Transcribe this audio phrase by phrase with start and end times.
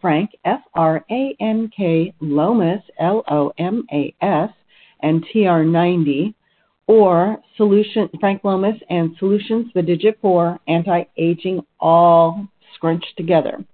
[0.00, 4.50] Frank, F R A N K, Lomas, L O M A S,
[5.02, 6.34] and TR90,
[6.86, 13.64] or Solution, Frank Lomas and Solutions, the digit 4, anti aging, all scrunched together.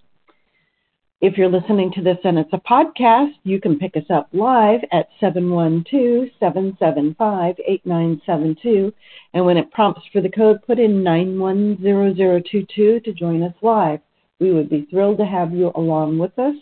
[1.22, 4.80] If you're listening to this and it's a podcast, you can pick us up live
[4.92, 8.92] at 712 775 8972.
[9.32, 14.00] And when it prompts for the code, put in 910022 to join us live.
[14.38, 16.54] We would be thrilled to have you along with us.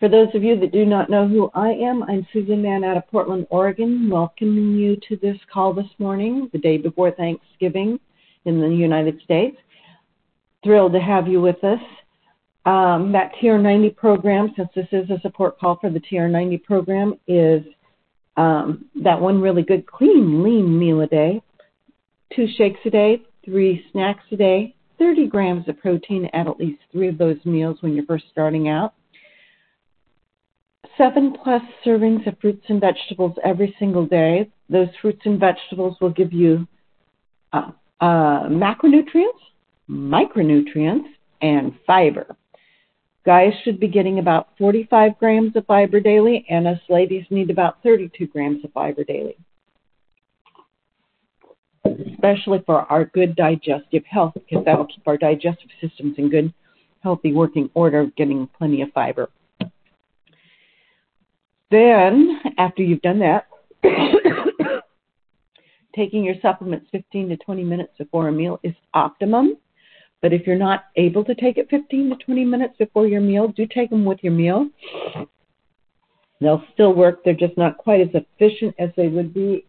[0.00, 2.96] For those of you that do not know who I am, I'm Susan Mann out
[2.96, 8.00] of Portland, Oregon, welcoming you to this call this morning, the day before Thanksgiving
[8.44, 9.56] in the United States.
[10.64, 11.78] Thrilled to have you with us.
[12.66, 17.62] Um, that TR90 program, since this is a support call for the TR90 program, is
[18.36, 21.40] um, that one really good, clean, lean meal a day,
[22.34, 26.78] two shakes a day, three snacks a day, 30 grams of protein at at least
[26.92, 28.94] three of those meals when you're first starting out.
[30.96, 34.48] Seven plus servings of fruits and vegetables every single day.
[34.70, 36.68] Those fruits and vegetables will give you
[37.52, 39.42] uh, uh, macronutrients,
[39.90, 41.08] micronutrients,
[41.40, 42.36] and fiber.
[43.26, 47.82] Guys should be getting about 45 grams of fiber daily, and us ladies need about
[47.82, 49.36] 32 grams of fiber daily
[52.12, 56.52] especially for our good digestive health, because that'll keep our digestive systems in good,
[57.02, 59.28] healthy working order, getting plenty of fiber.
[61.70, 63.46] Then, after you've done that,
[65.96, 69.56] taking your supplements 15 to 20 minutes before a meal is optimum.
[70.20, 73.48] But if you're not able to take it 15 to 20 minutes before your meal,
[73.48, 74.68] do take them with your meal.
[76.40, 77.24] They'll still work.
[77.24, 79.64] They're just not quite as efficient as they would be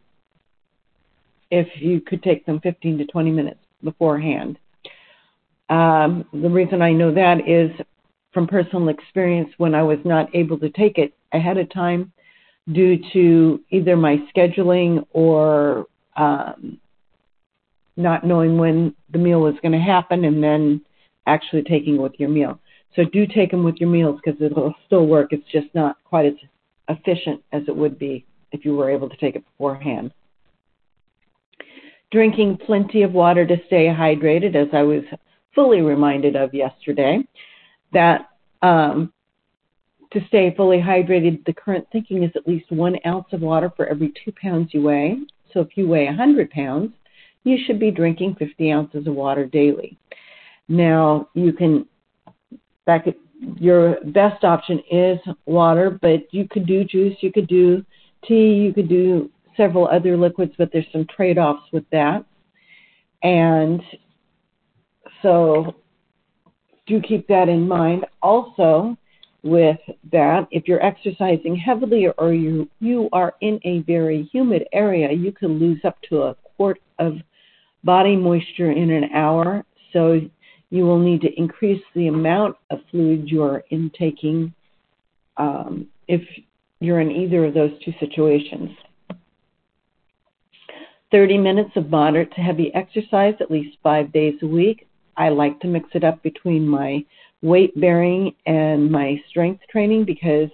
[1.54, 4.58] if you could take them 15 to 20 minutes beforehand.
[5.70, 7.70] Um, the reason I know that is
[8.34, 12.12] from personal experience when I was not able to take it ahead of time
[12.72, 15.86] due to either my scheduling or
[16.18, 16.80] um,
[17.98, 20.82] not knowing when the meal was going to happen and then
[21.28, 22.60] actually taking it with your meal.
[22.96, 25.34] So do take them with your meals because it'll still work.
[25.34, 26.34] It's just not quite as
[26.90, 30.12] efficient as it would be if you were able to take it beforehand
[32.14, 35.04] drinking plenty of water to stay hydrated, as I was
[35.54, 37.28] fully reminded of yesterday,
[37.92, 38.30] that
[38.62, 39.12] um,
[40.12, 43.88] to stay fully hydrated, the current thinking is at least one ounce of water for
[43.88, 45.18] every two pounds you weigh.
[45.52, 46.92] So if you weigh 100 pounds,
[47.44, 49.98] you should be drinking 50 ounces of water daily.
[50.70, 51.88] Now, you can,
[52.86, 53.08] back
[53.58, 57.84] your best option is water, but you could do juice, you could do
[58.26, 62.26] tea, you could do several other liquids, but there's some trade offs with that.
[63.22, 63.82] And
[65.22, 65.76] so
[66.86, 68.06] do keep that in mind.
[68.22, 68.98] Also,
[69.44, 69.80] with
[70.12, 75.32] that, if you're exercising heavily or you, you are in a very humid area, you
[75.32, 77.16] can lose up to a quart of
[77.84, 79.66] body moisture in an hour.
[79.92, 80.22] So
[80.70, 84.54] you will need to increase the amount of fluid you're intaking
[85.38, 86.22] um, if
[86.80, 88.70] you're in either of those two situations.
[91.14, 94.88] 30 minutes of moderate to heavy exercise at least five days a week.
[95.16, 97.06] I like to mix it up between my
[97.44, 100.50] weight bearing and my strength training because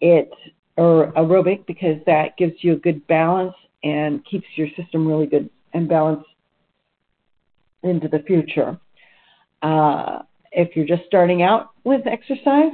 [0.00, 0.28] it,
[0.76, 3.54] or aerobic, because that gives you a good balance
[3.84, 6.28] and keeps your system really good and balanced
[7.84, 8.76] into the future.
[9.62, 12.72] Uh, if you're just starting out with exercise,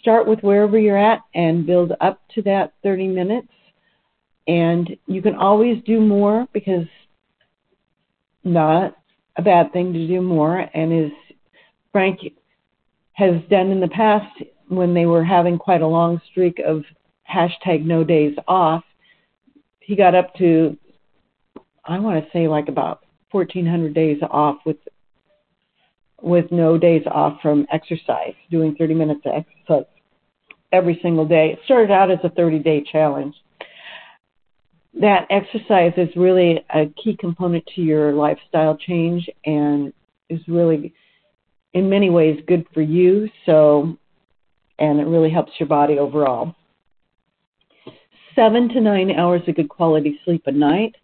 [0.00, 3.48] start with wherever you're at and build up to that 30 minutes
[4.46, 6.86] and you can always do more because
[8.44, 8.96] not
[9.36, 10.58] a bad thing to do more.
[10.72, 11.12] And as
[11.92, 12.20] Frank
[13.12, 16.84] has done in the past when they were having quite a long streak of
[17.28, 18.84] hashtag no days off
[19.86, 20.76] he got up to
[21.84, 24.76] I want to say like about 1400 days off with
[26.20, 29.86] with no days off from exercise doing 30 minutes of exercise
[30.72, 31.52] every single day.
[31.52, 33.34] It started out as a 30 day challenge
[35.00, 39.92] that exercise is really a key component to your lifestyle change and
[40.28, 40.94] is really
[41.74, 43.96] in many ways good for you so
[44.78, 46.54] and it really helps your body overall.
[48.34, 50.94] Seven to nine hours of good quality sleep a night.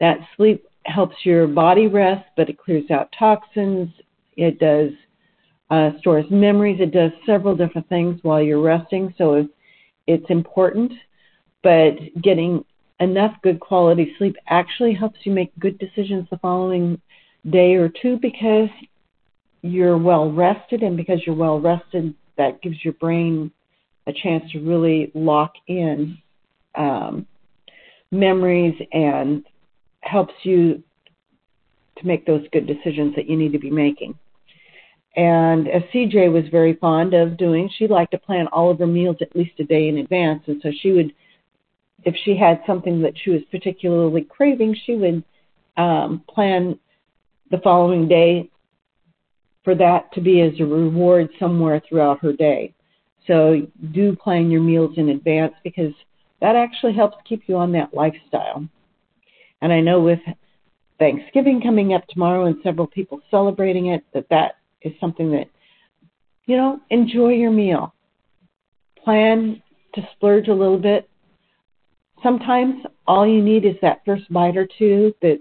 [0.00, 3.88] That sleep helps your body rest, but it clears out toxins.
[4.36, 4.90] It does
[5.70, 6.80] uh, stores memories.
[6.80, 9.48] It does several different things while you're resting, so
[10.06, 10.92] it's important.
[11.62, 12.64] But getting
[13.02, 17.00] enough good quality sleep actually helps you make good decisions the following
[17.50, 18.68] day or two because
[19.62, 23.50] you're well rested, and because you're well rested, that gives your brain
[24.06, 26.18] a chance to really lock in
[26.74, 27.26] um,
[28.10, 29.44] memories and
[30.00, 30.82] helps you
[31.98, 34.18] to make those good decisions that you need to be making.
[35.14, 38.86] And as CJ was very fond of doing, she liked to plan all of her
[38.86, 40.42] meals at least a day in advance.
[40.46, 41.12] And so she would,
[42.04, 45.24] if she had something that she was particularly craving, she would
[45.76, 46.78] um, plan
[47.50, 48.50] the following day
[49.64, 52.74] for that to be as a reward somewhere throughout her day.
[53.26, 55.92] So do plan your meals in advance because
[56.40, 58.66] that actually helps keep you on that lifestyle.
[59.60, 60.18] And I know with
[60.98, 65.48] Thanksgiving coming up tomorrow and several people celebrating it, that that is something that,
[66.46, 67.94] you know, enjoy your meal.
[69.04, 69.62] Plan
[69.94, 71.08] to splurge a little bit.
[72.22, 75.40] Sometimes all you need is that first bite or two that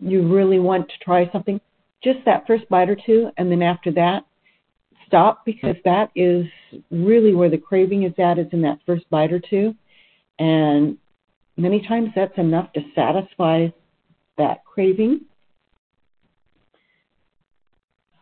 [0.00, 1.60] you really want to try something.
[2.02, 4.24] Just that first bite or two, and then after that,
[5.06, 6.46] stop because that is
[6.90, 9.74] really where the craving is at, is in that first bite or two.
[10.38, 10.98] And
[11.56, 13.68] many times that's enough to satisfy
[14.36, 15.22] that craving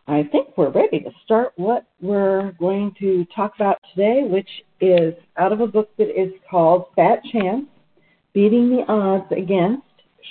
[0.08, 4.48] I think we're ready to start what we're going to talk about today, which
[4.80, 7.66] is out of a book that is called Fat Chance
[8.34, 9.82] Beating the Odds Against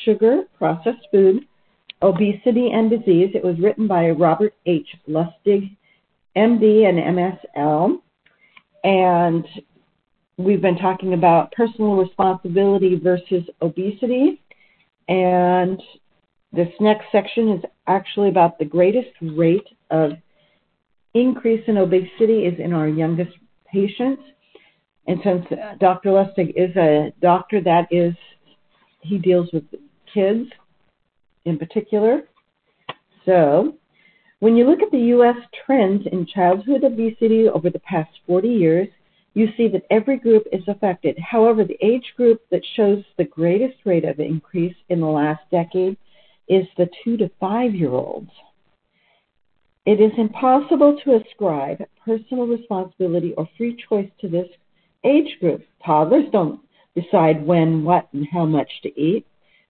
[0.04, 1.46] Sugar, Processed Food,
[2.02, 3.32] Obesity, and Disease.
[3.34, 4.88] It was written by Robert H.
[5.10, 5.76] Lustig,
[6.36, 7.98] MD and MSL.
[8.84, 9.46] And
[10.38, 14.42] we've been talking about personal responsibility versus obesity.
[15.08, 15.82] And
[16.52, 20.12] this next section is actually about the greatest rate of
[21.14, 23.32] increase in obesity is in our youngest
[23.66, 24.22] patients.
[25.08, 25.46] And since
[25.80, 26.10] Dr.
[26.10, 28.14] Lustig is a doctor that is,
[29.02, 29.64] he deals with
[30.12, 30.50] kids
[31.46, 32.24] in particular.
[33.26, 33.76] So,
[34.40, 35.38] when you look at the U.S.
[35.66, 38.88] trends in childhood obesity over the past 40 years,
[39.34, 41.18] you see that every group is affected.
[41.20, 45.98] However, the age group that shows the greatest rate of increase in the last decade
[46.48, 48.32] is the two to five year olds.
[49.86, 54.48] It is impossible to ascribe personal responsibility or free choice to this
[55.06, 55.64] age group.
[55.86, 56.60] Toddlers don't
[56.96, 59.26] decide when, what, and how much to eat.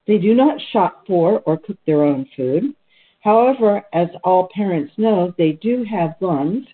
[0.07, 2.75] They do not shop for or cook their own food.
[3.21, 6.65] However, as all parents know, they do have guns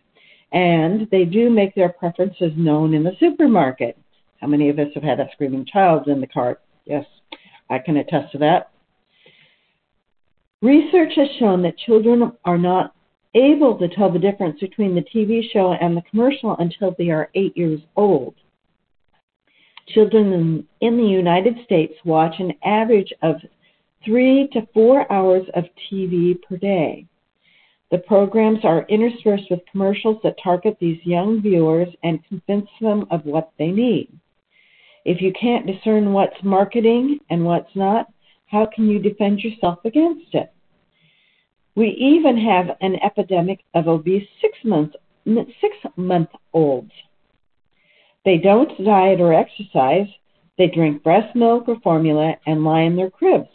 [0.52, 3.98] and they do make their preferences known in the supermarket.
[4.42, 6.62] How many of us have had a screaming child in the cart?
[6.86, 7.06] Yes,
[7.69, 8.72] I can attest to that.
[10.62, 12.94] Research has shown that children are not
[13.34, 17.30] able to tell the difference between the TV show and the commercial until they are
[17.34, 18.36] eight years old.
[19.88, 23.36] Children in the United States watch an average of
[24.06, 27.06] three to four hours of TV per day.
[27.92, 33.26] The programs are interspersed with commercials that target these young viewers and convince them of
[33.26, 34.07] what they need.
[35.04, 38.07] If you can't discern what's marketing and what's not,
[38.47, 40.54] how can you defend yourself against it?
[41.76, 44.94] We even have an epidemic of obese six month
[45.26, 46.92] six month olds.
[48.23, 50.07] They don't diet or exercise.
[50.57, 53.49] They drink breast milk or formula and lie in their cribs.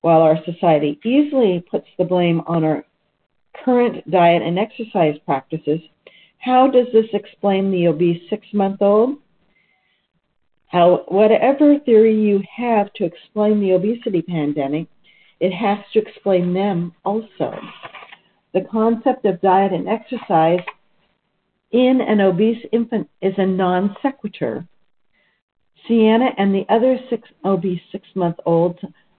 [0.00, 2.84] While our society easily puts the blame on our
[3.64, 5.80] current diet and exercise practices,
[6.38, 9.18] how does this explain the obese six month old?
[10.68, 14.86] How, whatever theory you have to explain the obesity pandemic,
[15.40, 17.58] it has to explain them also.
[18.54, 20.60] The concept of diet and exercise
[21.70, 24.66] in an obese infant is a non sequitur.
[25.86, 28.78] Sienna and the other six obese six month olds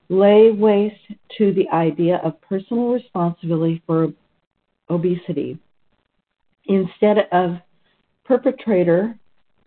[0.09, 0.95] lay waste
[1.37, 4.09] to the idea of personal responsibility for
[4.89, 5.57] obesity.
[6.65, 7.57] Instead of
[8.25, 9.17] perpetrator,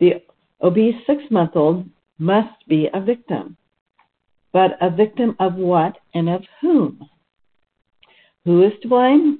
[0.00, 0.22] the
[0.60, 3.56] obese six month old must be a victim.
[4.52, 7.08] But a victim of what and of whom?
[8.44, 9.38] Who is to blame?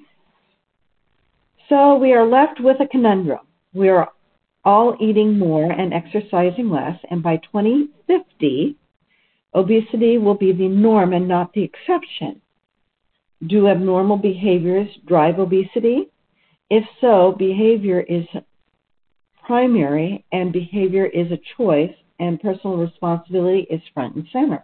[1.72, 3.46] So we are left with a conundrum.
[3.72, 4.10] We are
[4.62, 8.76] all eating more and exercising less, and by 2050,
[9.54, 12.42] obesity will be the norm and not the exception.
[13.46, 16.10] Do abnormal behaviors drive obesity?
[16.68, 18.26] If so, behavior is
[19.42, 24.62] primary and behavior is a choice and personal responsibility is front and center.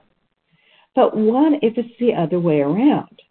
[0.95, 3.23] But what if it's the other way around?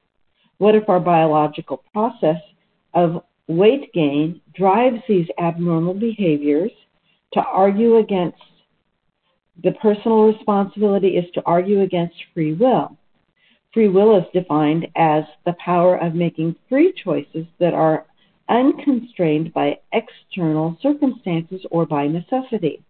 [0.58, 2.42] What if our biological process
[2.96, 6.72] of weight gain drives these abnormal behaviors
[7.34, 8.38] to argue against
[9.64, 12.96] the personal responsibility is to argue against free will.
[13.74, 18.06] Free will is defined as the power of making free choices that are
[18.50, 22.84] unconstrained by external circumstances or by necessity.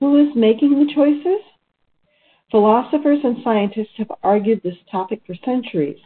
[0.00, 1.40] Who is making the choices?
[2.50, 5.98] Philosophers and scientists have argued this topic for centuries.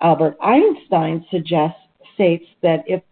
[0.00, 1.78] Albert Einstein suggests
[2.14, 3.02] states that if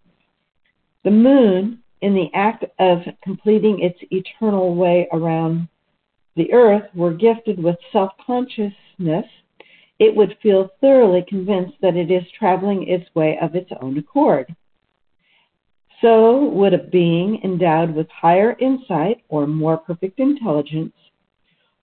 [1.04, 5.68] the moon, in the act of completing its eternal way around
[6.36, 9.26] the earth, were gifted with self consciousness,
[9.98, 14.54] it would feel thoroughly convinced that it is traveling its way of its own accord.
[16.00, 20.94] So would a being endowed with higher insight or more perfect intelligence,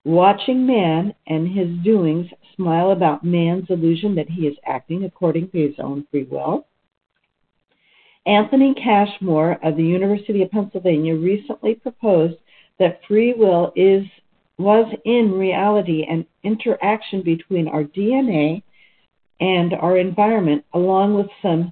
[0.03, 5.67] watching man and his doings smile about man's illusion that he is acting according to
[5.67, 6.65] his own free will.
[8.27, 12.35] Anthony Cashmore of the University of Pennsylvania recently proposed
[12.77, 14.05] that free will is
[14.57, 18.61] was in reality an interaction between our DNA
[19.39, 21.71] and our environment along with some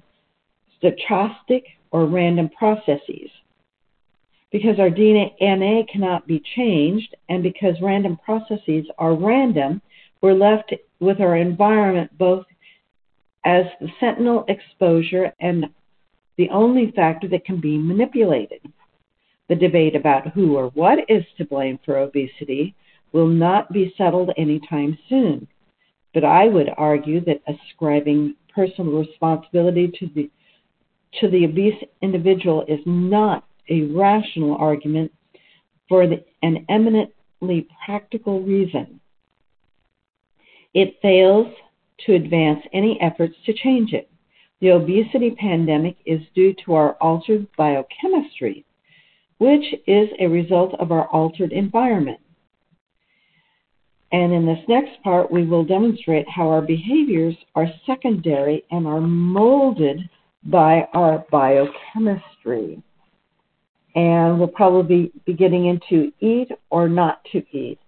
[0.80, 3.28] stochastic or random processes.
[4.50, 9.82] Because our DNA cannot be changed and because random processes are random,
[10.22, 12.46] we're left with our environment both
[13.44, 15.66] as the sentinel exposure and
[16.36, 18.60] the only factor that can be manipulated.
[19.48, 22.74] The debate about who or what is to blame for obesity
[23.12, 25.46] will not be settled anytime soon.
[26.12, 30.30] But I would argue that ascribing personal responsibility to the
[31.20, 35.10] to the obese individual is not a rational argument
[35.88, 39.00] for the, an eminently practical reason.
[40.74, 41.46] It fails
[42.04, 44.10] to advance any efforts to change it.
[44.60, 48.64] The obesity pandemic is due to our altered biochemistry,
[49.38, 52.20] which is a result of our altered environment.
[54.12, 59.00] And in this next part, we will demonstrate how our behaviors are secondary and are
[59.00, 60.08] molded
[60.44, 62.82] by our biochemistry.
[63.94, 67.78] And we'll probably be getting into eat or not to eat.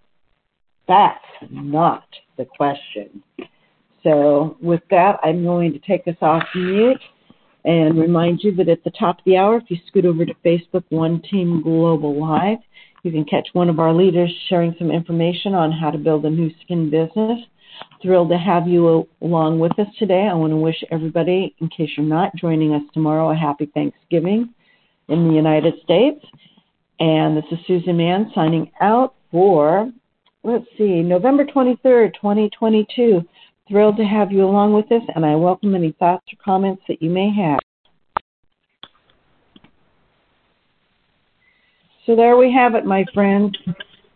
[0.89, 2.05] That's not
[2.37, 3.23] the question.
[4.03, 7.01] So, with that, I'm going to take us off mute
[7.65, 10.35] and remind you that at the top of the hour, if you scoot over to
[10.45, 12.59] Facebook One Team Global Live,
[13.03, 16.31] you can catch one of our leaders sharing some information on how to build a
[16.31, 17.39] Nu Skin business.
[18.03, 20.29] Thrilled to have you along with us today.
[20.31, 24.53] I want to wish everybody, in case you're not joining us tomorrow, a happy Thanksgiving
[25.09, 26.25] in the United States.
[27.01, 29.91] And this is Susan Mann signing out for,
[30.43, 33.23] let's see, November 23rd, 2022.
[33.69, 37.03] Thrilled to have you along with us, and I welcome any thoughts or comments that
[37.03, 37.61] you may have.
[42.07, 43.55] So there we have it, my friends,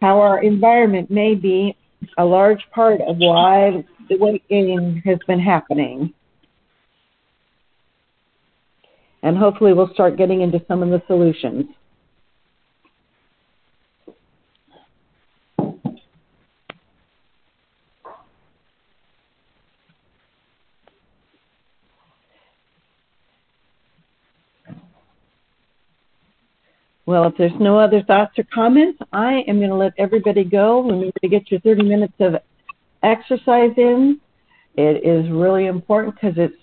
[0.00, 1.76] how our environment may be
[2.16, 6.14] a large part of why the weight gain has been happening.
[9.22, 11.66] And hopefully we'll start getting into some of the solutions.
[27.12, 30.80] Well, if there's no other thoughts or comments, I am going to let everybody go.
[30.80, 32.36] Remember to get your 30 minutes of
[33.02, 34.18] exercise in.
[34.76, 36.56] It is really important because it's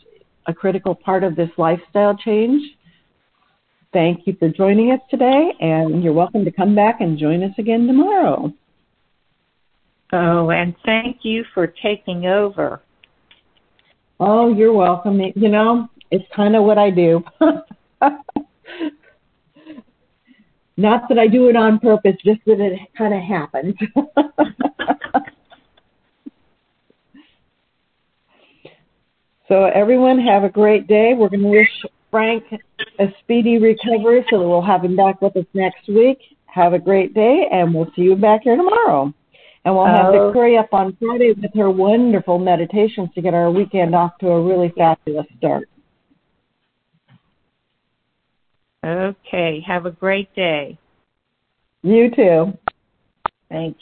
[0.48, 2.64] a critical part of this lifestyle change.
[3.94, 7.54] Thank you for joining us today, and you're welcome to come back and join us
[7.60, 8.52] again tomorrow.
[10.14, 12.82] Oh, and thank you for taking over.
[14.20, 15.22] Oh, you're welcome.
[15.36, 17.24] You know, it's kind of what I do.
[20.80, 23.76] Not that I do it on purpose, just that it kind of happens.
[29.50, 31.14] so everyone have a great day.
[31.18, 31.68] We're going to wish
[32.10, 32.46] Frank
[32.98, 36.20] a speedy recovery so that we'll have him back with us next week.
[36.46, 39.14] Have a great day, and we'll see you back here tomorrow.
[39.66, 40.28] And we'll have oh.
[40.28, 44.42] Victoria up on Friday with her wonderful meditations to get our weekend off to a
[44.42, 45.68] really fabulous start.
[48.86, 49.64] Okay.
[49.68, 50.78] Have a great day.
[51.84, 52.58] You too.
[53.50, 53.76] Thank you.